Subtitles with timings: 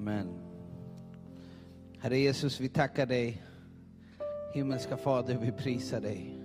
[0.00, 0.28] Amen.
[1.98, 3.42] Herre Jesus, vi tackar dig.
[4.54, 6.40] Himmelska Fader, vi prisar dig.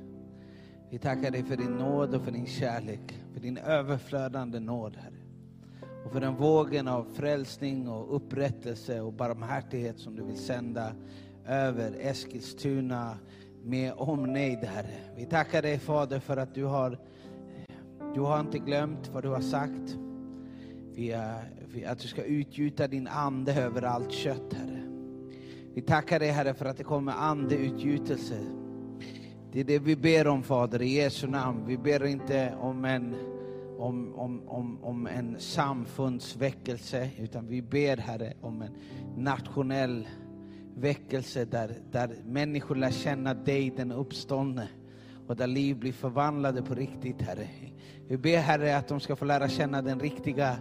[0.90, 5.22] Vi tackar dig för din nåd och för din kärlek, för din överflödande nåd, Herre.
[6.06, 10.96] Och för den vågen av frälsning och upprättelse och barmhärtighet som du vill sända
[11.46, 13.18] över Eskilstuna
[13.64, 15.14] med omnejd, Herre.
[15.16, 17.00] Vi tackar dig Fader för att du har,
[18.14, 19.98] du har inte glömt vad du har sagt.
[20.96, 24.82] Vi, är- vi, att du ska utgjuta din ande över allt kött, Herre.
[25.74, 28.38] Vi tackar dig Herre för att det kommer andeutgjutelse.
[29.52, 31.64] Det är det vi ber om Fader, i Jesu namn.
[31.68, 33.16] Vi ber inte om en,
[33.78, 38.72] om, om, om, om en samfundsväckelse, utan vi ber Herre om en
[39.18, 40.08] nationell
[40.76, 44.68] väckelse där, där människor lär känna dig, den uppståndne.
[45.28, 47.48] Och där liv blir förvandlade på riktigt, Herre.
[48.08, 50.58] Vi ber Herre att de ska få lära känna den riktiga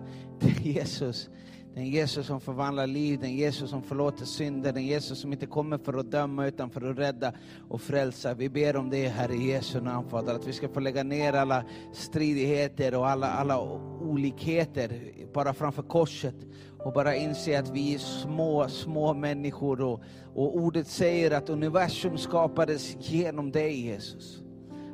[0.62, 1.30] Jesus.
[1.74, 5.78] Den Jesus som förvandlar liv, den Jesus som förlåter synder, den Jesus som inte kommer
[5.78, 7.32] för att döma utan för att rädda
[7.68, 8.34] och frälsa.
[8.34, 11.32] Vi ber om det Herre i Jesu namn Fader, att vi ska få lägga ner
[11.32, 13.60] alla stridigheter och alla, alla
[14.00, 15.00] olikheter
[15.34, 16.34] bara framför korset
[16.78, 20.00] och bara inse att vi är små, små människor och,
[20.34, 24.43] och ordet säger att universum skapades genom dig Jesus.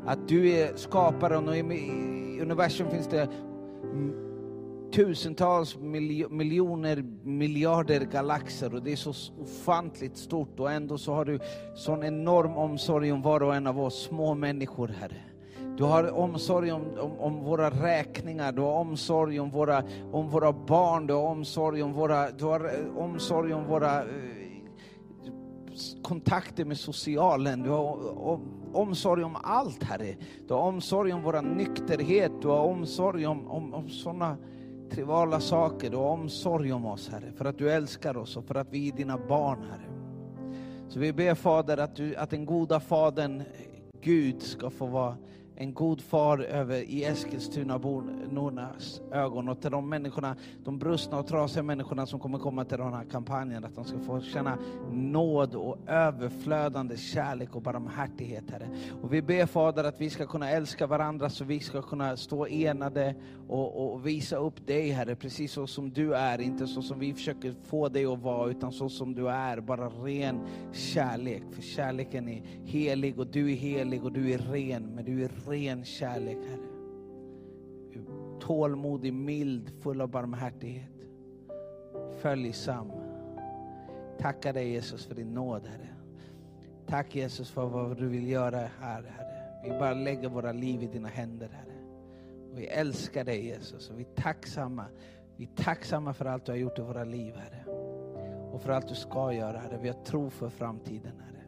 [0.07, 1.61] Att du är skaparen och i
[2.41, 3.29] universum finns det
[4.93, 5.77] tusentals
[6.31, 11.39] miljoner, miljarder galaxer och det är så ofantligt stort och ändå så har du
[11.75, 15.21] sån enorm omsorg om var och en av oss små människor, Herre.
[15.77, 20.53] Du har omsorg om, om, om våra räkningar, du har omsorg om våra, om våra
[20.53, 24.07] barn, du har omsorg om våra, du har eh, omsorg om våra eh,
[26.03, 28.41] kontakter med socialen, du har
[28.73, 30.15] omsorg om allt Herre.
[30.49, 34.37] Du har omsorg om vår nykterhet, du har omsorg om, om, om sådana
[34.91, 35.91] triviala saker.
[35.91, 38.89] Du har omsorg om oss Herre, för att du älskar oss och för att vi
[38.89, 39.91] är dina barn Herre.
[40.89, 43.47] Så vi ber Fader att, du, att den goda Fadern, eh,
[44.01, 45.17] Gud, ska få vara
[45.61, 51.63] en god far över i Eskilstuna-bornas ögon och till de människorna, de brustna och trasiga
[51.63, 54.59] människorna som kommer komma till den här kampanjen, att de ska få känna
[54.93, 58.69] nåd och överflödande kärlek och barmhärtighet, Herre.
[59.03, 62.47] Och vi ber Fader att vi ska kunna älska varandra så vi ska kunna stå
[62.47, 63.15] enade
[63.49, 67.15] och, och visa upp dig, Herre, precis så som du är, inte så som vi
[67.15, 70.41] försöker få dig att vara, utan så som du är, bara ren
[70.73, 71.43] kärlek.
[71.53, 75.29] För kärleken är helig och du är helig och du är ren, men du är
[75.51, 76.71] ren kärlek, Herre.
[78.41, 80.91] Tålmodig, mild, full av barmhärtighet.
[82.19, 82.93] Följsam.
[84.19, 85.89] Tackar dig Jesus för din nåd, Herre.
[86.87, 89.27] Tack Jesus för vad du vill göra här, Herre.
[89.65, 91.71] Vi bara lägger våra liv i dina händer, Herre.
[92.53, 94.85] Och vi älskar dig Jesus och vi är tacksamma.
[95.37, 97.65] Vi är tacksamma för allt du har gjort i våra liv, Herre.
[98.53, 99.79] Och för allt du ska göra, Herre.
[99.83, 101.45] Vi har tro för framtiden, Herre.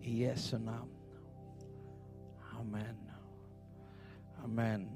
[0.00, 0.90] I Jesu namn.
[2.60, 3.07] Amen.
[4.48, 4.88] Amen.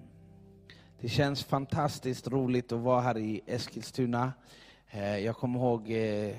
[1.01, 4.33] Det känns fantastiskt roligt att vara här i Eskilstuna.
[4.91, 6.37] Eh, jag kommer ihåg eh,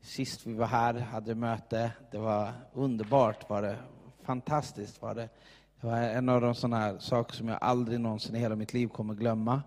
[0.00, 1.92] sist vi var här, hade möte.
[2.10, 3.76] Det var underbart var det.
[4.22, 5.28] Fantastiskt var det.
[5.80, 8.74] Det var en av de såna här saker som jag aldrig någonsin i hela mitt
[8.74, 9.62] liv kommer glömma.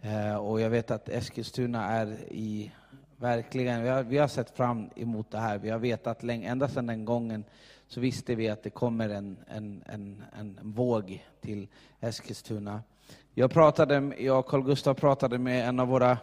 [0.00, 2.72] Eh, och jag vet att Eskilstuna är i,
[3.16, 5.58] verkligen, vi har, vi har sett fram emot det här.
[5.58, 7.44] Vi har vetat länge, ända sedan den gången
[7.88, 11.68] så visste vi att det kommer en, en, en, en våg till
[12.00, 12.82] Eskilstuna.
[13.34, 16.18] Jag, pratade, jag och Carl Gustav pratade med en av våra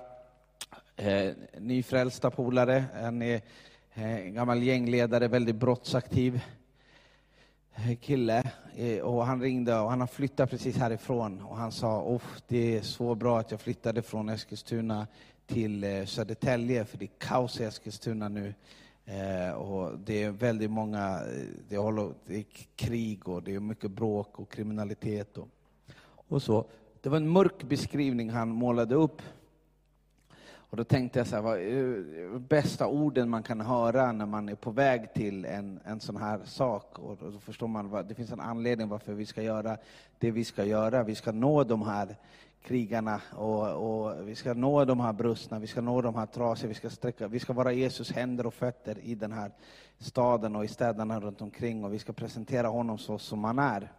[0.95, 2.85] eh, nyfrälsta polare.
[3.01, 3.41] Han är
[3.93, 6.41] eh, en gammal gängledare, väldigt brottsaktiv
[7.75, 8.51] eh, kille.
[8.75, 11.41] Eh, och han ringde och han har flyttat precis härifrån.
[11.41, 15.07] Och han sa, oh, det är så bra att jag flyttade från Eskilstuna
[15.47, 18.53] till Södertälje, för det är kaos i Eskilstuna nu.
[19.05, 22.45] Eh, och det är väldigt många, eh, det, håller, det är
[22.75, 25.37] krig och det är mycket bråk och kriminalitet.
[25.37, 25.47] Och,
[26.27, 26.65] och så.
[27.01, 29.21] Det var en mörk beskrivning han målade upp.
[30.47, 34.49] Och då tänkte jag så här, vad är bästa orden man kan höra när man
[34.49, 36.99] är på väg till en, en sån här sak?
[36.99, 39.77] Och då förstår man, vad, det finns en anledning varför vi ska göra
[40.19, 41.03] det vi ska göra.
[41.03, 42.15] Vi ska nå de här
[42.65, 46.67] krigarna och, och vi ska nå de här brustna, vi ska nå de här trasiga,
[46.67, 49.51] vi ska, sträcka, vi ska vara Jesus händer och fötter i den här
[49.99, 53.91] staden och i städerna runt omkring och vi ska presentera honom så som han är.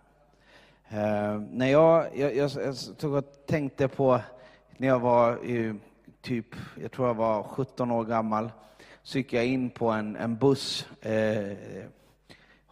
[0.88, 4.20] Eh, när jag, jag, jag, jag tog och tänkte på
[4.76, 5.74] när jag var i,
[6.20, 6.46] typ,
[6.82, 8.50] jag tror jag var 17 år gammal,
[9.02, 10.86] så gick jag in på en, en buss.
[11.00, 11.56] Eh,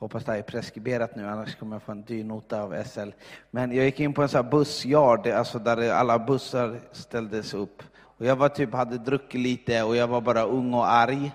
[0.05, 3.09] hoppas det här är preskriberat nu, annars kommer jag få en dyr nota av SL.
[3.51, 7.83] Men jag gick in på en sån här bussyard, alltså där alla bussar ställdes upp.
[8.03, 11.33] Och jag var typ, hade druckit lite och jag var bara ung och arg.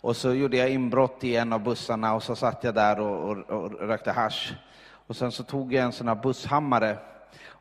[0.00, 3.30] Och så gjorde jag inbrott i en av bussarna och så satt jag där och,
[3.30, 4.52] och, och rökte hash.
[5.06, 6.98] Och sen så tog jag en sån här busshammare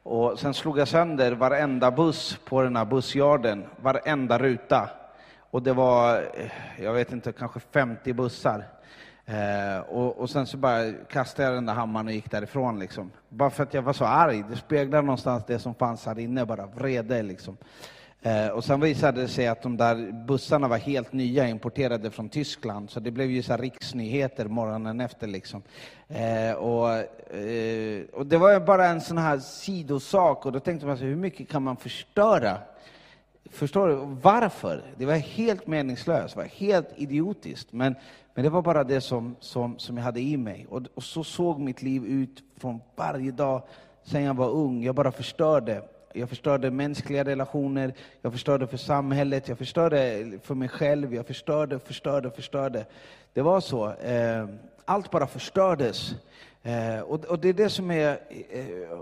[0.04, 4.90] och sen slog jag sönder varenda buss på den här bussjarden, varenda ruta.
[5.52, 6.30] Och det var,
[6.78, 8.79] jag vet inte, kanske 50 bussar.
[9.30, 12.80] Eh, och, och, sen så bara kastade jag den där hammaren och gick därifrån.
[12.80, 13.12] Liksom.
[13.30, 14.44] Bara för att jag var så arg.
[14.50, 17.24] Det speglar någonstans det som fanns här inne, bara vrede.
[17.24, 17.58] Liksom.
[18.22, 22.30] Eh, och sen visade det sig att de där bussarna var helt nya, importerade från
[22.30, 22.90] Tyskland.
[22.90, 25.28] Så det blev ju så riksnyheter morgonen efter.
[25.28, 25.62] Liksom.
[26.08, 26.90] Eh, och,
[27.36, 30.46] eh, och det var bara en sån här sidosak.
[30.46, 32.58] Och då tänkte man, så, hur mycket kan man förstöra?
[33.52, 33.96] Förstår du?
[34.22, 34.84] Varför?
[34.98, 37.74] Det var helt meningslöst, var helt idiotiskt.
[37.74, 37.96] Men,
[38.40, 40.66] men det var bara det som, som, som jag hade i mig.
[40.70, 43.62] Och, och så såg mitt liv ut från varje dag
[44.04, 44.84] sedan jag var ung.
[44.84, 45.84] Jag bara förstörde.
[46.14, 51.80] Jag förstörde mänskliga relationer, jag förstörde för samhället, jag förstörde för mig själv, jag förstörde,
[51.80, 52.86] förstörde, förstörde.
[53.34, 53.92] Det var så.
[53.92, 54.48] Eh,
[54.86, 56.12] allt bara förstördes.
[56.64, 58.20] Eh, och det är det som är
[58.50, 59.00] eh,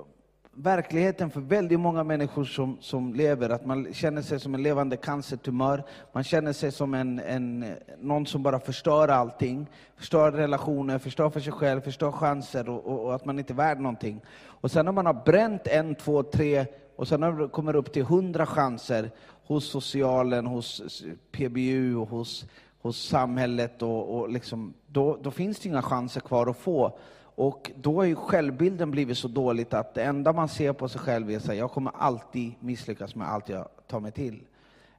[0.60, 4.98] verkligheten för väldigt många människor som, som lever, att man känner sig som en levande
[4.98, 5.84] cancertumör.
[6.12, 9.68] Man känner sig som en, en, någon som bara förstör allting.
[9.96, 13.56] Förstör relationer, förstör för sig själv, förstör chanser och, och, och att man inte är
[13.56, 14.22] värd någonting.
[14.46, 16.66] Och sen när man har bränt en, två, tre
[16.96, 19.12] och sen när det kommer upp till hundra chanser
[19.48, 22.46] hos socialen, hos PBU och hos,
[22.82, 27.00] hos samhället, och, och liksom, då, då finns det inga chanser kvar att få.
[27.38, 31.02] Och då har ju självbilden blivit så dåligt att det enda man ser på sig
[31.02, 34.40] själv är att jag kommer alltid misslyckas med allt jag tar mig till.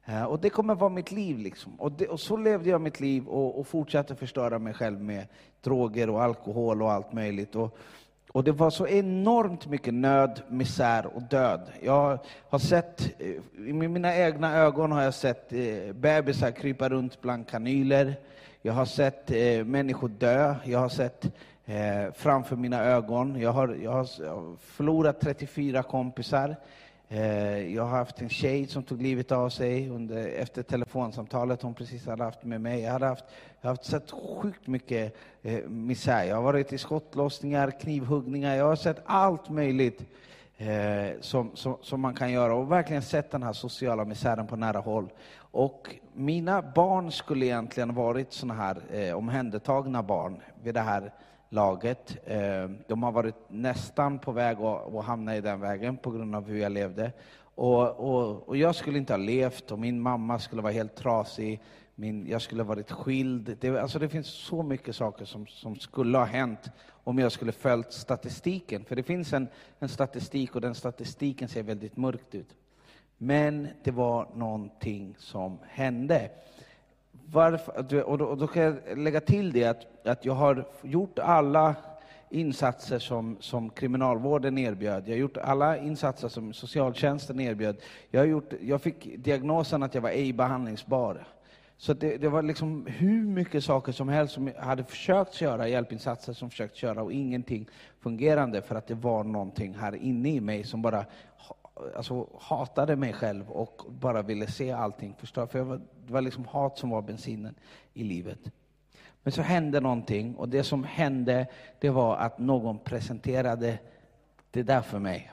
[0.05, 1.37] Eh, och det kommer vara mitt liv.
[1.37, 1.75] Liksom.
[1.79, 5.25] Och, det, och så levde jag mitt liv och, och, fortsatte förstöra mig själv med
[5.61, 7.55] droger och alkohol och allt möjligt.
[7.55, 7.77] Och,
[8.31, 11.61] och det var så enormt mycket nöd, misär och död.
[11.81, 12.19] Jag
[12.49, 17.47] har sett, eh, med mina egna ögon har jag sett eh, bebisar krypa runt bland
[17.47, 18.15] kanyler.
[18.61, 20.55] Jag har sett eh, människor dö.
[20.63, 21.31] Jag har sett
[21.69, 23.39] eh, framför mina ögon.
[23.39, 26.55] Jag har, jag har förlorat 34 kompisar.
[27.09, 31.73] Eh, jag har haft en tjej som tog livet av sig under, efter telefonsamtalet hon
[31.73, 32.81] precis hade haft med mig.
[32.81, 33.25] Jag, hade haft,
[33.61, 36.23] jag har haft sett sjukt mycket eh, misär.
[36.23, 40.01] Jag har varit i skottlossningar, knivhuggningar, jag har sett allt möjligt
[40.57, 44.55] eh, som, som, som, man kan göra och verkligen sett den här sociala misären på
[44.55, 45.09] nära håll.
[45.51, 51.11] Och mina barn skulle egentligen varit såna här eh, omhändertagna barn vid det här
[51.49, 52.17] laget.
[52.25, 56.47] Eh, de har varit nästan på väg att hamna i den vägen på grund av
[56.47, 57.11] hur jag levde.
[57.55, 61.61] Och, och, och jag skulle inte ha levt och min mamma skulle vara helt trasig.
[61.95, 63.57] Min, jag skulle ha varit skild.
[63.59, 66.71] Det, alltså det finns så mycket saker som, som skulle ha hänt
[67.03, 68.85] om jag skulle följt statistiken.
[68.85, 69.47] För det finns en,
[69.79, 72.55] en statistik och den statistiken ser väldigt mörkt ut.
[73.17, 76.29] Men det var någonting som hände.
[77.31, 81.19] Varför, och, då, och då kan jag lägga till det att, att jag har gjort
[81.19, 81.75] alla
[82.29, 85.07] insatser som, som kriminalvården erbjöd.
[85.07, 87.77] Jag har gjort alla insatser som socialtjänsten erbjöd.
[88.11, 91.27] Jag, har gjort, jag fick diagnosen att jag var ej behandlingsbar.
[91.77, 95.67] Så det, det, var liksom hur mycket saker som helst som jag hade försökt göra,
[95.67, 100.41] hjälpinsatser som försökt göra och ingenting fungerande för att det var någonting här inne i
[100.41, 101.05] mig som bara
[101.95, 105.51] alltså, hatade mig själv och bara ville se allting förstört.
[105.51, 107.55] För var, det var liksom hat som var bensinen
[107.93, 108.39] i livet.
[109.23, 111.47] Men så hände någonting och det som hände
[111.79, 113.77] det var att någon presenterade
[114.51, 115.31] det där för mig.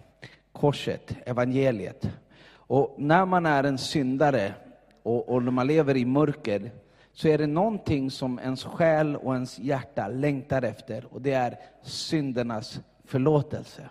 [0.53, 2.11] Korset, evangeliet.
[2.49, 4.55] Och när man är en syndare
[5.03, 6.71] och, och när man lever i mörker
[7.13, 11.59] så är det någonting som ens själ och ens hjärta längtar efter och det är
[11.83, 13.89] syndernas förlåtelse.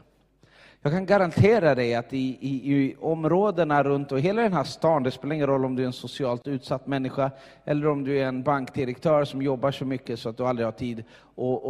[0.86, 5.04] Jag kan garantera dig att i, i, i, områdena runt och hela den här stan,
[5.04, 7.32] det spelar ingen roll om du är en socialt utsatt människa
[7.64, 10.72] eller om du är en bankdirektör som jobbar så mycket så att du aldrig har
[10.72, 11.04] tid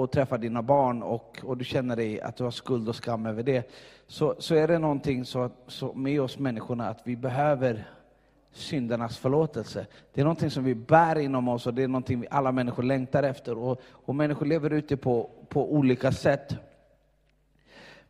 [0.03, 3.25] att träffa dina barn och, och, du känner dig att du har skuld och skam
[3.25, 3.72] över det.
[4.07, 7.88] Så, så är det någonting så, så med oss människorna att vi behöver
[8.53, 9.86] syndernas förlåtelse.
[10.13, 12.84] Det är någonting som vi bär inom oss och det är någonting vi alla människor
[12.84, 13.57] längtar efter.
[13.57, 16.55] Och, och människor lever ute på, på olika sätt.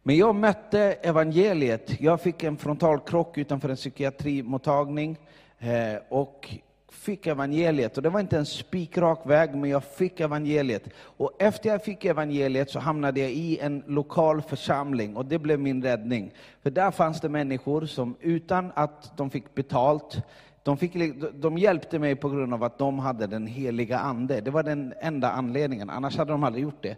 [0.07, 2.01] Men jag mötte evangeliet.
[2.01, 5.17] Jag fick en frontalkrock utanför en psykiatrimottagning
[5.59, 6.49] eh, och
[6.91, 7.97] fick evangeliet.
[7.97, 10.83] Och det var inte en spikrak väg, men jag fick evangeliet.
[10.97, 15.59] Och efter jag fick evangeliet så hamnade jag i en lokal församling och det blev
[15.59, 16.33] min räddning.
[16.63, 20.17] För där fanns det människor som utan att de fick betalt
[20.65, 20.93] de, fick,
[21.33, 24.41] de hjälpte mig på grund av att de hade den heliga ande.
[24.41, 26.97] Det var den enda anledningen, annars hade de aldrig gjort det.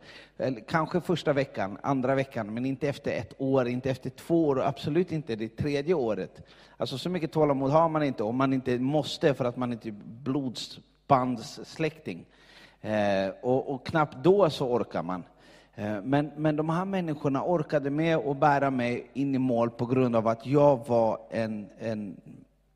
[0.67, 4.67] Kanske första veckan, andra veckan, men inte efter ett år, inte efter två år och
[4.67, 6.47] absolut inte det tredje året.
[6.77, 9.89] Alltså så mycket tålamod har man inte om man inte måste för att man inte
[9.89, 12.25] är blodsbandssläkting.
[12.81, 15.24] Eh, och, och knappt då så orkar man.
[15.75, 19.86] Eh, men, men de här människorna orkade med att bära mig in i mål på
[19.86, 22.21] grund av att jag var en, en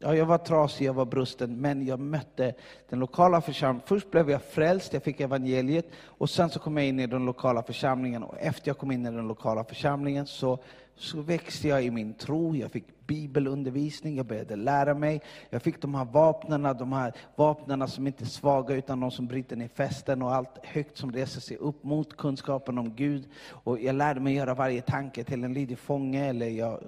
[0.03, 2.53] Ja, jag var trasig, jag var brusten, men jag mötte
[2.89, 3.87] den lokala församlingen.
[3.87, 7.25] Först blev jag frälst, jag fick evangeliet, och sen så kom jag in i den
[7.25, 8.23] lokala församlingen.
[8.23, 10.59] Och efter jag kom in i den lokala församlingen så,
[11.01, 15.21] så växte jag i min tro, jag fick bibelundervisning, jag började lära mig.
[15.49, 19.27] Jag fick de här vapnen, de här vapnen som inte är svaga utan de som
[19.27, 23.29] bryter ner fästen och allt högt som reser sig upp mot kunskapen om Gud.
[23.49, 26.79] Och jag lärde mig göra varje tanke till en lydig fånge, eller jag,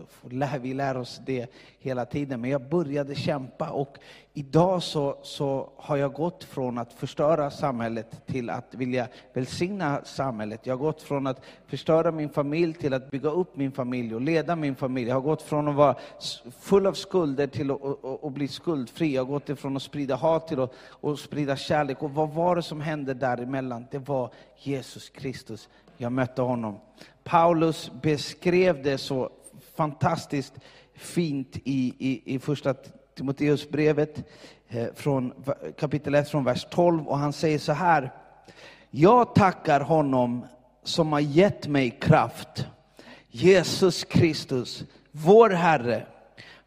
[0.62, 2.42] vi lär oss det hela tiden.
[2.42, 3.98] Men jag började kämpa och
[4.34, 10.60] idag så, så har jag gått från att förstöra samhället till att vilja välsigna samhället.
[10.64, 14.22] Jag har gått från att förstöra min familj till att bygga upp min familj och
[14.22, 15.08] leda min familj.
[15.08, 15.96] Jag har gått från att vara
[16.60, 19.14] full av skulder till att, och, och bli skuldfri.
[19.14, 22.04] Jag har gått ifrån att sprida hat till att, och sprida kärlek.
[22.04, 23.86] Och vad var det som hände däremellan?
[23.92, 25.70] Det var Jesus Kristus.
[25.98, 26.80] Jag mötte honom.
[27.24, 29.30] Paulus beskrev det så
[29.76, 30.54] fantastiskt
[30.94, 32.74] fint i, i, i första
[33.16, 34.24] Timoteusbrevet
[34.70, 35.34] eh, från
[35.78, 38.12] kapitel 1 från vers 12 och han säger så här.
[38.92, 40.46] Jag tackar honom
[40.84, 42.68] som har gett mig kraft,
[43.28, 46.06] Jesus Kristus, vår Herre,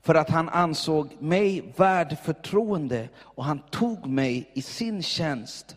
[0.03, 5.77] för att han ansåg mig värd förtroende och han tog mig i sin tjänst.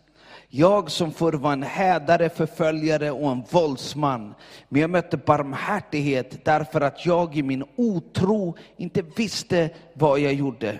[0.52, 4.34] Jag som förr var en hädare, förföljare och en våldsman.
[4.70, 10.80] Men jag mötte barmhärtighet därför att jag i min otro inte visste vad jag gjorde.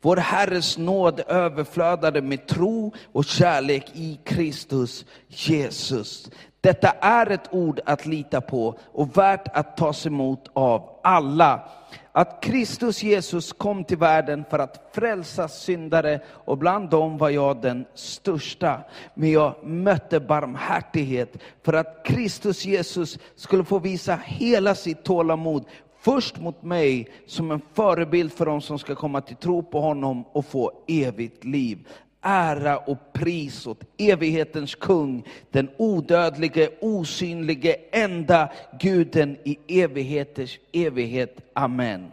[0.00, 6.30] Vår Herres nåd överflödade med tro och kärlek i Kristus Jesus.
[6.62, 11.68] Detta är ett ord att lita på och värt att tas emot av alla.
[12.12, 17.62] Att Kristus Jesus kom till världen för att frälsa syndare och bland dem var jag
[17.62, 18.80] den största.
[19.14, 25.64] Men jag mötte barmhärtighet för att Kristus Jesus skulle få visa hela sitt tålamod
[26.00, 30.24] först mot mig som en förebild för dem som ska komma till tro på honom
[30.32, 31.86] och få evigt liv
[32.22, 41.36] ära och pris åt evighetens kung, den odödlige, osynlige, enda guden i evigheters evighet.
[41.52, 42.10] Amen.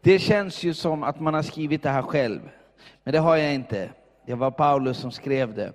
[0.00, 2.40] Det känns ju som att man har skrivit det här själv,
[3.04, 3.90] men det har jag inte.
[4.26, 5.72] Det var Paulus som skrev det.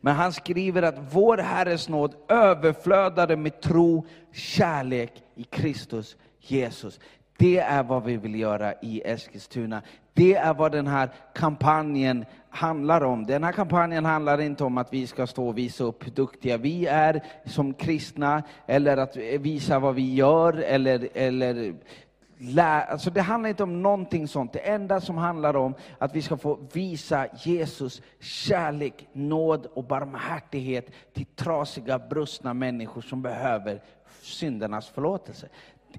[0.00, 7.00] Men han skriver att vår Herres nåd överflödade med tro, kärlek i Kristus Jesus.
[7.36, 9.82] Det är vad vi vill göra i Eskilstuna.
[10.12, 13.26] Det är vad den här kampanjen handlar om.
[13.26, 16.56] Den här kampanjen handlar inte om att vi ska stå och visa upp hur duktiga
[16.56, 21.74] vi är som kristna, eller att visa vad vi gör, eller, eller
[22.58, 24.52] Alltså det handlar inte om någonting sånt.
[24.52, 30.90] Det enda som handlar om att vi ska få visa Jesus kärlek, nåd och barmhärtighet
[31.12, 33.80] till trasiga, brustna människor som behöver
[34.22, 35.48] syndernas förlåtelse.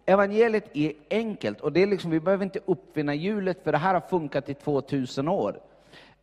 [0.05, 3.93] Evangeliet är enkelt och det är liksom, vi behöver inte uppfinna hjulet för det här
[3.93, 5.59] har funkat i 2000 år.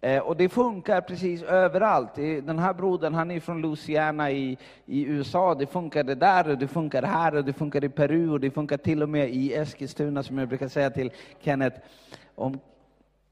[0.04, 2.14] Eh, och det funkar precis överallt.
[2.14, 5.54] Den här brodern, han är från Louisiana i, i USA.
[5.54, 8.76] Det funkade där och det funkar här och det funkar i Peru och det funkar
[8.76, 11.10] till och med i Eskilstuna som jag brukar säga till
[11.40, 11.80] Kenneth.
[12.34, 12.58] Om,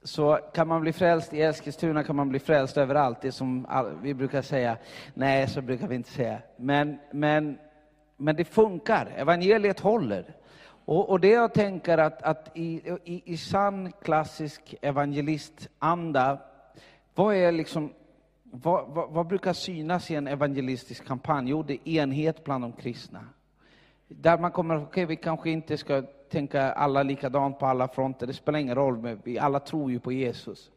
[0.03, 3.23] så kan man bli frälst i Eskilstuna kan man bli frälst överallt.
[3.23, 3.67] Det som
[4.03, 4.77] vi brukar säga.
[5.15, 6.39] Nej, så brukar vi inte säga.
[6.57, 7.59] Men, men
[8.21, 10.35] men det funkar, evangeliet håller.
[10.85, 16.39] Och, och det jag tänker att, att i, i, i sann klassisk evangelistanda,
[17.15, 17.93] vad är liksom
[18.43, 21.51] vad, vad, vad, brukar synas i en evangelistisk kampanj?
[21.51, 23.25] Jo, det är enhet bland de kristna.
[24.09, 28.27] Där man kommer, okej, okay, vi kanske inte ska tänka alla likadant på alla fronter,
[28.27, 30.71] det spelar ingen roll, men vi alla tror ju på Jesus.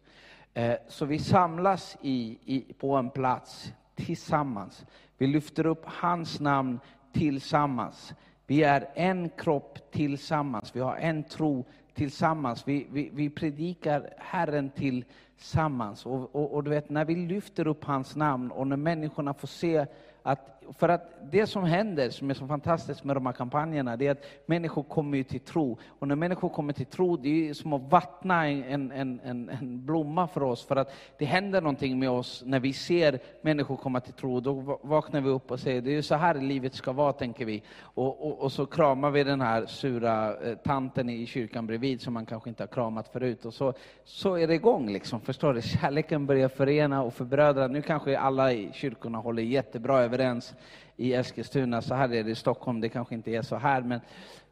[0.53, 4.85] Eh, så vi samlas i, i, på en plats tillsammans.
[5.17, 6.79] Vi lyfter upp hans namn
[7.13, 8.13] tillsammans.
[8.47, 12.67] Vi är en kropp tillsammans, vi har en tro tillsammans.
[12.67, 16.05] Vi, vi, vi predikar Herren tillsammans.
[16.05, 19.47] Och, och, och, du vet, när vi lyfter upp hans namn och när människorna får
[19.47, 19.85] se
[20.23, 24.07] att för att det som händer, som är så fantastiskt med de här kampanjerna, det
[24.07, 25.77] är att människor kommer till tro.
[25.99, 29.85] Och när människor kommer till tro, det är som att vattna en, en, en, en
[29.85, 30.65] blomma för oss.
[30.65, 34.39] För att det händer någonting med oss när vi ser människor komma till tro.
[34.39, 37.63] Då vaknar vi upp och säger, det är så här livet ska vara, tänker vi.
[37.81, 42.13] Och, och, och så kramar vi den här sura eh, tanten i kyrkan bredvid, som
[42.13, 43.45] man kanske inte har kramat förut.
[43.45, 45.61] Och så, så är det igång, liksom, förstår du?
[45.61, 47.67] Kärleken börjar förena och förbrödra.
[47.67, 50.52] Nu kanske alla i kyrkorna håller jättebra överens
[50.97, 53.99] i Eskilstuna, så här är det i Stockholm, det kanske inte är så här, men,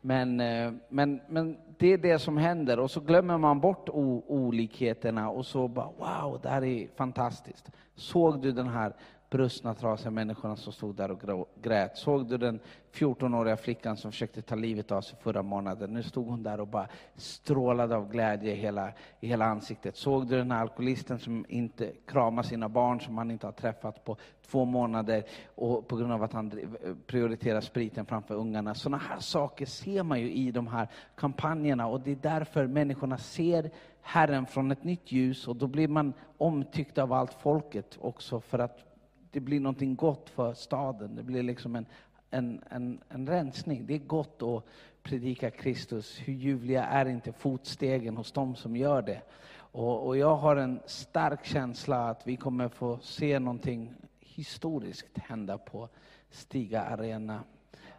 [0.01, 2.79] men, eh, men, men det är det som händer.
[2.79, 7.71] Och så glömmer man bort olikheterna och så bara, wow, det här är fantastiskt.
[7.95, 8.93] Såg du den här
[9.31, 11.97] brustna, trasiga människorna som stod där och grät.
[11.97, 12.59] Såg du den
[12.93, 15.93] 14-åriga flickan som försökte ta livet av sig förra månaden?
[15.93, 19.95] Nu stod hon där och bara strålade av glädje i hela, i hela ansiktet.
[19.95, 24.03] Såg du den här alkoholisten som inte kramar sina barn som han inte har träffat
[24.03, 25.23] på två månader
[25.55, 28.75] och på grund av att han prioriterar spriten framför ungarna?
[28.75, 33.17] Sådana här saker ser man ju i de här kampanjerna och det är därför människorna
[33.17, 33.71] ser
[34.01, 38.59] Herren från ett nytt ljus och då blir man omtyckt av allt folket också för
[38.59, 38.90] att
[39.31, 41.15] det blir någonting gott för staden.
[41.15, 41.85] Det blir liksom en,
[42.29, 43.85] en, en, en rensning.
[43.85, 44.63] Det är gott att
[45.03, 46.19] predika Kristus.
[46.19, 49.21] Hur ljuvliga är inte fotstegen hos dem som gör det?
[49.55, 55.57] Och, och jag har en stark känsla att vi kommer få se någonting historiskt hända
[55.57, 55.89] på
[56.29, 57.43] Stiga Arena.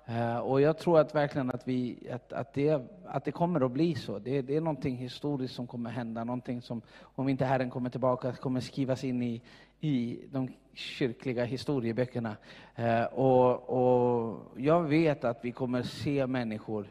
[0.09, 3.73] Uh, och jag tror att verkligen att, vi, att, att, det, att det kommer att
[3.73, 4.19] bli så.
[4.19, 8.33] Det, det är någonting historiskt som kommer hända, någonting som, om inte Herren kommer tillbaka,
[8.33, 9.43] kommer skrivas in i,
[9.85, 12.37] i de kyrkliga historieböckerna.
[12.75, 16.87] Eh, och, och, jag vet att vi kommer se människor.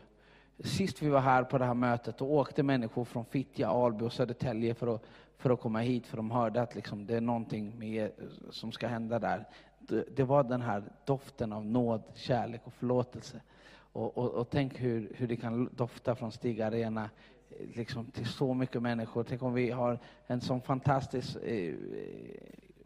[0.59, 4.13] Sist vi var här på det här mötet, då åkte människor från Fittja, Alby och
[4.13, 5.03] Södertälje för att,
[5.37, 8.11] för att komma hit, för de hörde att liksom, det är någonting med,
[8.49, 9.47] som ska hända där.
[9.79, 13.41] Det, det var den här doften av nåd, kärlek och förlåtelse.
[13.93, 17.09] Och, och, och tänk hur, hur det kan dofta från Stig Arena
[17.73, 19.23] liksom, till så mycket människor.
[19.23, 21.75] Tänk om vi har en sån fantastisk eh,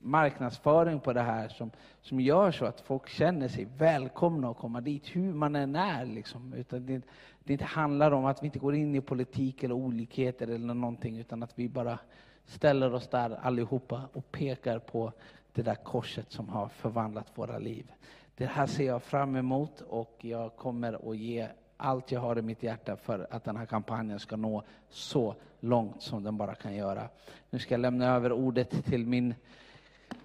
[0.05, 1.71] marknadsföring på det här som,
[2.01, 6.05] som gör så att folk känner sig välkomna att komma dit, hur man än är.
[6.05, 6.53] Liksom.
[6.53, 7.01] Utan det,
[7.43, 11.17] det inte handlar om att vi inte går in i politik eller olikheter eller någonting,
[11.19, 11.99] utan att vi bara
[12.45, 15.11] ställer oss där allihopa och pekar på
[15.53, 17.91] det där korset som har förvandlat våra liv.
[18.35, 21.47] Det här ser jag fram emot och jag kommer att ge
[21.77, 26.01] allt jag har i mitt hjärta för att den här kampanjen ska nå så långt
[26.01, 27.09] som den bara kan göra.
[27.49, 29.33] Nu ska jag lämna över ordet till min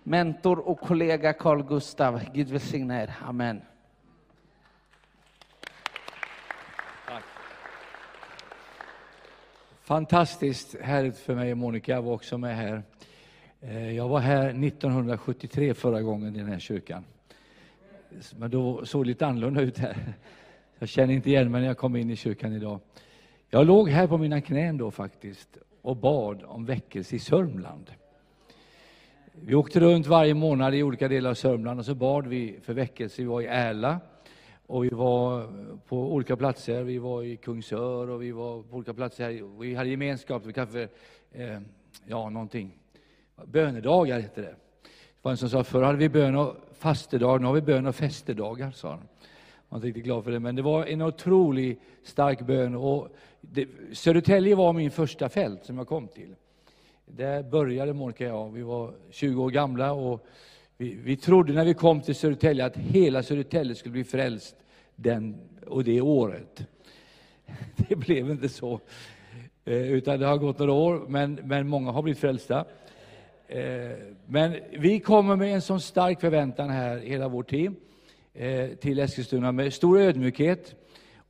[0.02, 2.20] mentor och kollega Carl Gustav.
[2.34, 3.14] Gud välsigne er.
[3.22, 3.62] Amen.
[7.06, 7.24] Tack.
[9.82, 11.92] Fantastiskt härligt för mig och Monica.
[11.92, 12.82] Jag var också med här.
[13.60, 17.04] Eh, jag var här 1973 förra gången i den här kyrkan.
[18.36, 19.96] Men då såg det lite annorlunda ut här.
[20.78, 22.80] Jag känner inte igen mig när jag kom in i kyrkan idag.
[23.48, 27.90] Jag låg här på mina knän då faktiskt och bad om väckelse i Sörmland.
[29.42, 32.74] Vi åkte runt varje månad i olika delar av Sörmland och så bad vi för
[32.74, 33.22] väckelse.
[33.22, 34.00] Vi var i Ärla
[34.66, 35.48] och vi var
[35.88, 36.82] på olika platser.
[36.82, 39.24] Vi var i Kungsör och vi var på olika platser.
[39.24, 39.60] Här.
[39.60, 40.88] Vi hade gemenskap, vi kallade för,
[41.40, 41.60] eh,
[42.06, 42.78] ja, någonting.
[43.44, 44.46] Bönedagar hette det.
[44.46, 47.86] Det var en som sa, förr hade vi bön och fastedag, nu har vi bön
[47.86, 48.98] och festedagar, sa han.
[48.98, 49.06] Jag
[49.68, 52.74] var inte riktigt glad för det, men det var en otroligt stark bön.
[52.74, 53.08] Och
[53.40, 56.34] det, Södertälje var min första fält som jag kom till.
[57.16, 58.52] Där började Monica och jag.
[58.52, 60.26] Vi var 20 år gamla och
[60.76, 64.56] vi, vi trodde när vi kom till Södertälje att hela Södertälje skulle bli frälst
[64.96, 66.66] den, och det året.
[67.88, 68.80] Det blev inte så,
[69.64, 72.64] eh, utan det har gått några år, men, men många har blivit frälsta.
[73.48, 73.90] Eh,
[74.26, 77.76] men vi kommer med en sån stark förväntan här, hela vårt team,
[78.34, 80.74] eh, till Eskilstuna med stor ödmjukhet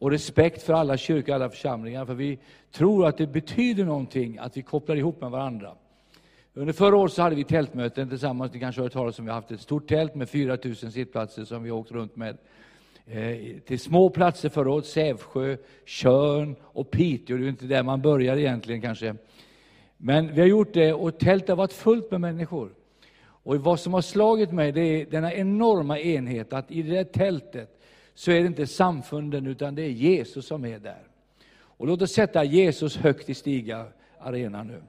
[0.00, 2.38] och respekt för alla kyrkor, alla församlingar, för vi
[2.72, 5.74] tror att det betyder någonting att vi kopplar ihop med varandra.
[6.54, 9.30] Under förra året så hade vi tältmöten tillsammans, ni kanske har hört talas om, vi
[9.30, 12.36] har haft ett stort tält med 4 000 sittplatser som vi har åkt runt med.
[13.06, 18.00] Eh, till små platser förra året, Sävsjö, Körn och Piteå, det är inte där man
[18.00, 19.14] börjar egentligen kanske.
[19.96, 22.70] Men vi har gjort det och tältet har varit fullt med människor.
[23.20, 27.04] Och vad som har slagit mig det är denna enorma enhet, att i det där
[27.04, 27.79] tältet
[28.20, 31.02] så är det inte samfunden, utan det är Jesus som är där.
[31.52, 33.86] Och låt oss sätta Jesus högt i Stiga
[34.18, 34.82] arena nu.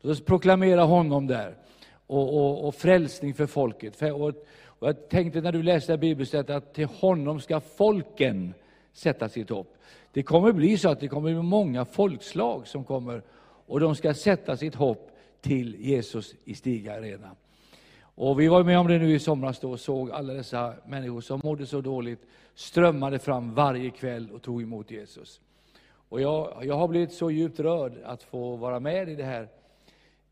[0.00, 1.54] Låt oss proklamera honom där.
[2.06, 3.96] Och, och, och frälsning för folket.
[3.96, 4.28] För, och,
[4.64, 8.54] och jag tänkte när du läste bibelstället att till honom ska folken
[8.92, 9.76] sätta sitt hopp.
[10.12, 13.22] Det kommer bli så att det kommer bli många folkslag som kommer
[13.66, 17.30] och de ska sätta sitt hopp till Jesus i Stiga arena.
[18.18, 21.20] Och vi var med om det nu i somras då och såg alla dessa människor
[21.20, 25.40] som mådde så dåligt strömmade fram varje kväll och tog emot Jesus.
[26.08, 29.48] Och jag, jag har blivit så djupt rörd att få vara med i det här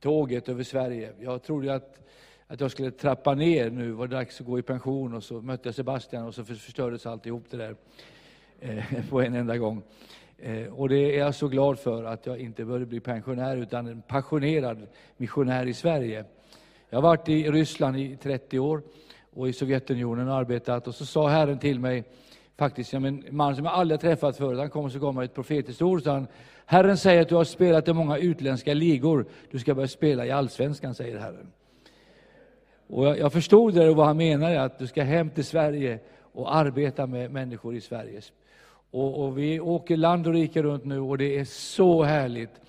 [0.00, 1.12] tåget över Sverige.
[1.20, 2.00] Jag trodde att,
[2.46, 5.40] att jag skulle trappa ner nu, var det dags att gå i pension och så
[5.40, 7.76] mötte jag Sebastian och så förstördes alltihop det där
[8.60, 9.82] eh, på en enda gång.
[10.38, 13.86] Eh, och det är jag så glad för att jag inte började bli pensionär utan
[13.86, 16.24] en passionerad missionär i Sverige.
[16.94, 18.82] Jag har varit i Ryssland i 30 år
[19.32, 22.04] och i Sovjetunionen och arbetat och så sa Herren till mig,
[22.56, 25.34] faktiskt en man som jag aldrig träffat förut, han kom och så gav mig ett
[25.34, 26.26] profetiskt ord, så han,
[26.66, 30.30] Herren säger att du har spelat i många utländska ligor, du ska börja spela i
[30.30, 31.52] allsvenskan, säger Herren.
[32.86, 36.56] Och jag, jag förstod det vad han menade, att du ska hem till Sverige och
[36.56, 38.20] arbeta med människor i Sverige.
[38.90, 42.60] Och, och, vi åker land och rike runt nu och det är så härligt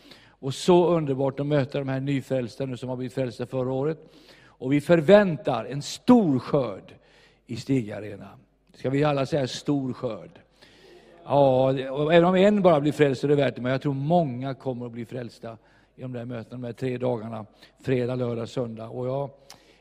[0.46, 3.98] och så underbart att möta de här nyfrälsta nu som har blivit frälsta förra året.
[4.46, 6.94] Och vi förväntar en stor skörd
[7.48, 8.30] i Stigarena.
[8.74, 10.30] Ska vi alla säga stor skörd?
[11.24, 13.94] Ja, och även om en bara blir frälst är det värt det, men jag tror
[13.94, 15.58] många kommer att bli frälsta
[15.96, 17.46] i de där mötena, de här tre dagarna,
[17.82, 18.90] fredag, lördag, söndag.
[18.90, 19.30] Och jag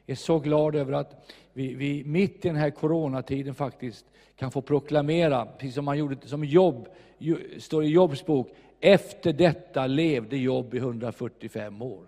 [0.07, 4.61] är så glad över att vi, vi mitt i den här coronatiden faktiskt kan få
[4.61, 6.89] proklamera, precis som man gjorde som jobb,
[7.59, 8.49] står i Jobs bok,
[8.85, 12.07] efter detta levde Jobb i 145 år.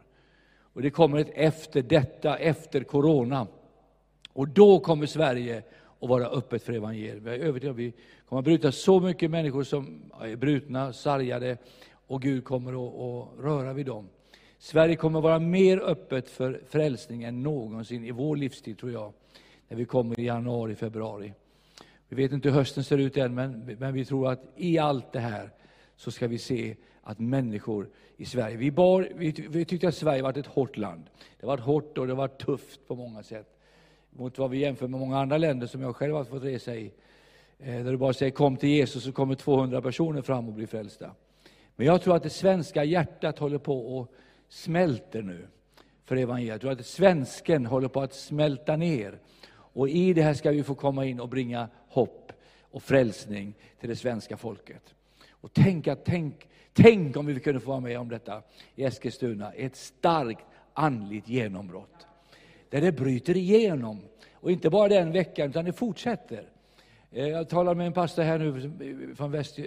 [0.59, 3.47] Och det kommer ett efter detta, efter corona.
[4.33, 5.63] Och då kommer Sverige
[6.01, 7.25] att vara öppet för evangeliet.
[7.25, 7.93] Jag är övertygad om att vi
[8.29, 11.57] kommer att bryta så mycket människor som är brutna, sargade,
[12.07, 14.09] och Gud kommer att, att röra vid dem.
[14.59, 19.13] Sverige kommer att vara mer öppet för frälsning än någonsin i vår livstid, tror jag,
[19.69, 21.33] när vi kommer i januari, februari.
[22.09, 25.13] Vi vet inte hur hösten ser ut än, men, men vi tror att i allt
[25.13, 25.51] det här
[25.97, 30.23] så ska vi se att människor i Sverige, vi, bar, vi, vi tyckte att Sverige
[30.23, 31.05] var ett hårt land.
[31.41, 33.47] Det var hårt och det var tufft på många sätt.
[34.11, 36.93] Mot vad vi jämför med många andra länder som jag själv har fått resa i.
[37.59, 40.67] Eh, där du bara säger kom till Jesus så kommer 200 personer fram och blir
[40.67, 41.11] frälsta.
[41.77, 44.13] Men jag tror att det svenska hjärtat håller på och
[44.49, 45.47] smälter nu
[46.05, 46.53] för evangeliet.
[46.53, 49.19] Jag tror att svensken håller på att smälta ner.
[49.53, 53.89] Och i det här ska vi få komma in och bringa hopp och frälsning till
[53.89, 54.96] det svenska folket.
[55.41, 58.43] Och tänk, tänk, tänk om vi kunde få vara med om detta
[58.75, 62.07] i Eskilstuna, ett starkt andligt genombrott.
[62.71, 64.01] Där det bryter igenom.
[64.33, 66.49] Och inte bara den veckan, utan det fortsätter.
[67.11, 69.59] Eh, jag talade med en pastor här nu från väst,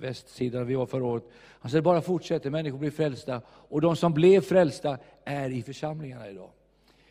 [0.00, 1.24] västsidan, vi var förra året.
[1.34, 3.42] Han sa det bara fortsätter, människor blir frälsta.
[3.46, 6.50] Och de som blev frälsta är i församlingarna idag.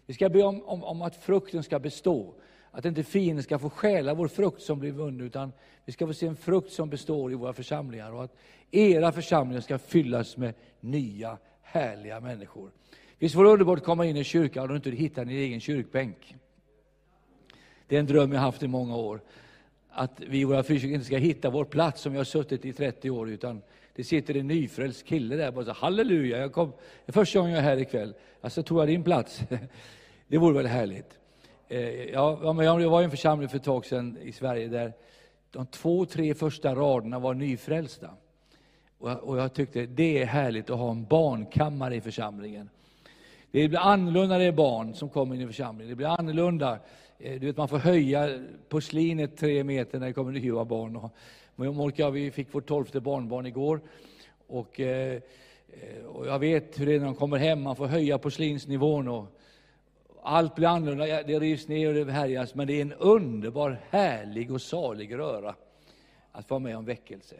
[0.05, 2.33] Vi ska be om, om, om att frukten ska bestå.
[2.79, 5.51] Att inte fienden ska få stjäla vår frukt som blir vunnen, utan
[5.85, 8.11] vi ska få se en frukt som består i våra församlingar.
[8.11, 8.35] Och att
[8.71, 12.71] era församlingar ska fyllas med nya, härliga människor.
[13.17, 16.35] Visst vore det underbart att komma in i kyrkan och inte hitta din egen kyrkbänk?
[17.87, 19.21] Det är en dröm jag haft i många år.
[19.89, 22.73] Att vi i våra frikyrkor inte ska hitta vår plats som vi har suttit i
[22.73, 23.61] 30 år, utan
[23.95, 26.69] det sitter en nyfrälst kille där och säger halleluja, jag kom,
[27.05, 28.13] det är första gången jag är här ikväll.
[28.41, 29.41] Alltså tog jag din plats.
[30.27, 31.19] Det vore väl härligt.
[31.71, 34.93] Eh, ja, jag var i en församling för ett tag sedan i Sverige där
[35.51, 38.09] de två, tre första raderna var nyfrälsta.
[38.99, 42.69] Och jag tyckte det är härligt att ha en barnkammare i församlingen.
[43.51, 45.89] Det blir annorlunda när det är barn som kommer in i församlingen.
[45.89, 46.79] Det blir annorlunda.
[47.19, 50.95] Eh, du vet, man får höja porslinet tre meter när det kommer nya barn.
[50.95, 51.11] Och
[51.55, 53.81] Monica vi fick vårt tolfte barnbarn igår.
[54.47, 55.21] Och, eh,
[56.07, 59.07] och jag vet hur det är när de kommer hem, man får höja porslinsnivån.
[59.07, 59.38] Och,
[60.29, 64.51] allt blir annorlunda, det rivs ner och det härjas, men det är en underbar, härlig
[64.51, 65.55] och salig röra
[66.31, 67.35] att vara med om väckelse.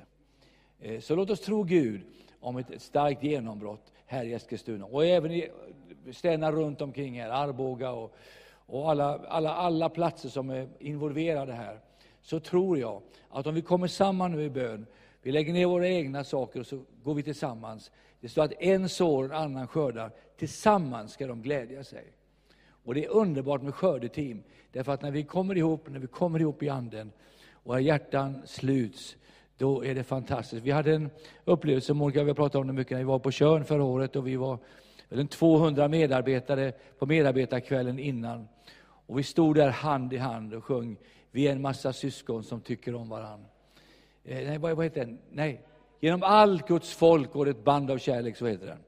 [0.79, 2.01] Eh, så låt oss tro Gud
[2.39, 5.49] om ett starkt genombrott här i Eskilstuna och även i
[6.11, 8.15] städerna runt omkring här, Arboga och,
[8.51, 11.79] och alla, alla, alla platser som är involverade här.
[12.21, 14.85] Så tror jag att om vi kommer samman nu i bön,
[15.21, 17.91] vi lägger ner våra egna saker och så går vi tillsammans.
[18.19, 20.11] Det står att en sår, en annan skördar.
[20.37, 22.13] Tillsammans ska de glädja sig.
[22.83, 26.39] Och det är underbart med skördeteam, därför att när vi kommer ihop, när vi kommer
[26.39, 27.11] ihop i anden
[27.53, 29.17] och våra hjärtan sluts,
[29.57, 30.63] då är det fantastiskt.
[30.65, 31.09] Vi hade en
[31.45, 34.15] upplevelse, Monica, vi har pratat om det mycket, när vi var på Körn förra året
[34.15, 34.57] och vi var
[35.09, 38.47] väl 200 medarbetare på medarbetarkvällen innan.
[38.81, 40.97] Och vi stod där hand i hand och sjöng
[41.31, 43.45] Vi är en massa syskon som tycker om varann.
[44.23, 45.19] Eh, nej, vad, vad heter den?
[45.31, 45.61] Nej,
[45.99, 48.79] Genom allt Guds folk går ett band av kärlek, så heter den.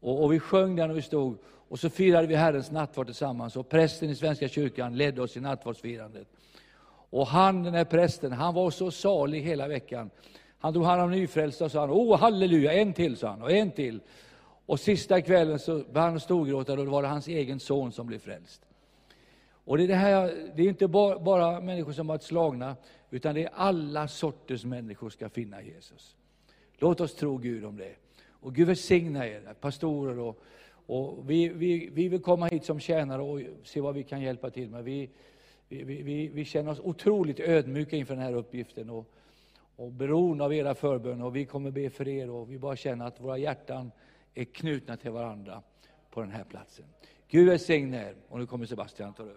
[0.00, 1.38] Och, och vi sjöng den och vi stod
[1.74, 5.40] och så firade vi Herrens nattvard tillsammans och prästen i Svenska kyrkan ledde oss i
[5.40, 6.28] nattvardsfirandet.
[7.10, 10.10] Och han, den här prästen, han var så salig hela veckan.
[10.58, 13.70] Han drog hand om nyfrälsta och sa, oh halleluja, en till, sa han, och en
[13.70, 14.00] till.
[14.66, 18.06] Och sista kvällen så började han storgråta och då var det hans egen son som
[18.06, 18.62] blev frälst.
[19.64, 22.76] Och det är, det här, det är inte bara, bara människor som varit slagna,
[23.10, 26.16] utan det är alla sorters människor ska finna Jesus.
[26.78, 27.94] Låt oss tro Gud om det.
[28.26, 30.42] Och Gud välsigna er, pastorer och,
[30.86, 34.50] och vi, vi, vi vill komma hit som tjänare och se vad vi kan hjälpa
[34.50, 34.84] till med.
[34.84, 35.10] Vi,
[35.68, 39.06] vi, vi, vi känner oss otroligt ödmjuka inför den här uppgiften och,
[39.76, 41.24] och beroende av era förböner.
[41.24, 43.90] Och vi kommer be för er och vi bara känner att våra hjärtan
[44.34, 45.62] är knutna till varandra
[46.10, 46.84] på den här platsen.
[47.28, 48.14] Gud välsigne er.
[48.28, 49.34] Och nu kommer Sebastian ta över.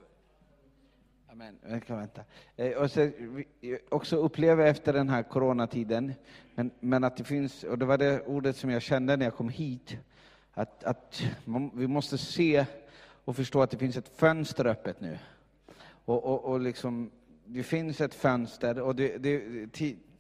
[1.32, 1.58] Amen.
[1.70, 2.22] Jag kan vänta.
[2.56, 3.12] Eh, och så,
[3.60, 6.14] vi också upplever efter den här coronatiden,
[6.56, 9.36] men, men att det finns, och det var det ordet som jag kände när jag
[9.36, 9.98] kom hit,
[10.58, 12.66] att, att man, vi måste se
[13.26, 15.20] och förstå att det finns ett fönster öppet nu.
[16.06, 17.12] Och, och, och liksom,
[17.46, 19.42] det finns ett fönster och det, det,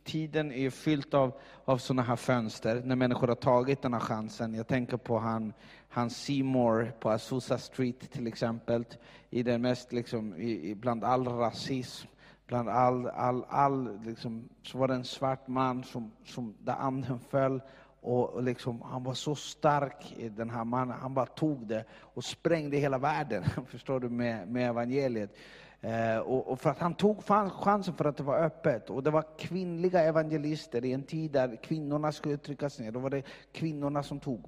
[0.03, 1.31] tiden är fylld av,
[1.65, 4.53] av sådana här fönster, när människor har tagit den här chansen.
[4.53, 5.53] Jag tänker på han,
[5.89, 8.85] han Seymour på Azusa Street till exempel,
[9.29, 12.07] i den mest, liksom, i, bland all rasism,
[12.47, 17.19] bland all, all, all liksom, så var det en svart man som, som där anden
[17.29, 17.61] föll
[18.01, 22.77] och, liksom, han var så stark, den här mannen, han bara tog det och sprängde
[22.77, 25.35] hela världen, förstår du, med, med evangeliet.
[25.81, 28.89] Eh, och, och, för att han tog chansen för att det var öppet.
[28.89, 32.91] Och det var kvinnliga evangelister i en tid där kvinnorna skulle tryckas ner.
[32.91, 34.45] Då var det kvinnorna som tog.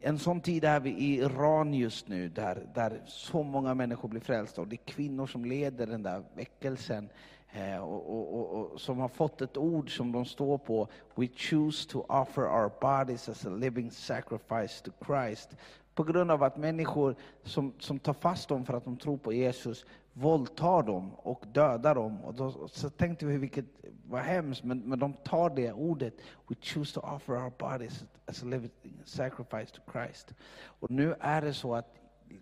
[0.00, 4.20] En sån tid är vi i Iran just nu, där, där så många människor blir
[4.20, 4.60] frälsta.
[4.60, 7.08] Och det är kvinnor som leder den där väckelsen.
[7.52, 10.88] Eh, och, och, och, som har fått ett ord som de står på.
[11.14, 15.56] We choose to offer our bodies as a living sacrifice to Christ.
[15.94, 19.32] På grund av att människor som, som tar fast dem för att de tror på
[19.32, 22.24] Jesus våldtar dem och dödar dem.
[22.24, 23.64] Och då, så tänkte vi, vilket
[24.06, 26.14] var hemskt, men, men de tar det ordet.
[26.48, 28.70] We choose to offer our bodies as a living
[29.04, 30.34] sacrifice to Christ.
[30.62, 31.94] Och nu är det så att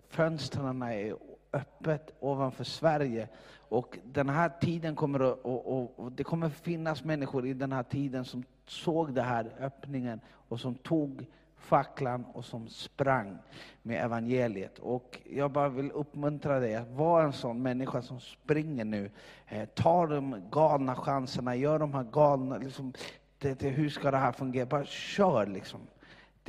[0.09, 1.15] fönstren är
[1.53, 3.27] öppet ovanför Sverige.
[3.69, 7.83] Och den här tiden kommer att, och, och, det kommer finnas människor i den här
[7.83, 11.25] tiden som såg den här öppningen och som tog
[11.57, 13.37] facklan och som sprang
[13.81, 14.79] med evangeliet.
[14.79, 19.11] Och jag bara vill uppmuntra dig att vara en sån människa som springer nu.
[19.47, 22.93] Eh, ta de galna chanserna, gör de här galna, liksom,
[23.37, 24.65] det, det, hur ska det här fungera?
[24.65, 25.79] Bara kör liksom.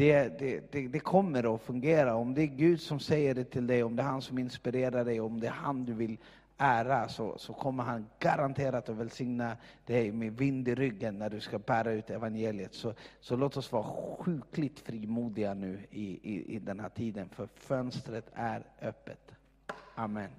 [0.01, 2.15] Det, det, det, det, kommer att fungera.
[2.15, 5.05] Om det är Gud som säger det till dig, om det är han som inspirerar
[5.05, 6.17] dig, om det är han du vill
[6.57, 11.41] ära så, så kommer han garanterat att välsigna dig med vind i ryggen när du
[11.41, 12.75] ska bära ut evangeliet.
[12.75, 13.85] Så, så låt oss vara
[14.19, 19.33] sjukligt frimodiga nu i, i, i den här tiden, för fönstret är öppet.
[19.95, 20.31] Amen.